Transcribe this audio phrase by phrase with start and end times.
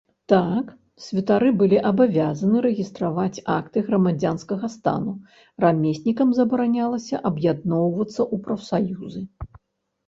[0.31, 0.69] Так,
[1.07, 5.13] святары былі абавязаны рэгістраваць акты грамадзянскага стану,
[5.67, 9.21] рамеснікам забаранялася аб'ядноўвацца ў прафсаюзы.